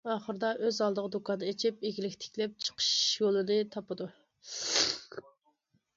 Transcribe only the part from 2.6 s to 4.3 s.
چىقىش يولىنى تاپىدۇ.